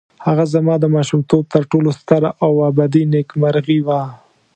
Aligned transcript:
هغه 0.25 0.43
زما 0.53 0.75
د 0.79 0.85
ماشومتوب 0.95 1.43
تر 1.53 1.63
ټولو 1.71 1.89
ستره 1.99 2.29
او 2.45 2.51
ابدي 2.69 3.03
نېکمرغي 3.13 3.79
وه. 3.87 4.01